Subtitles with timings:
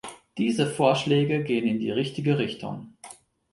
[0.39, 2.97] Diese Vorschläge gehen in die richtige Richtung.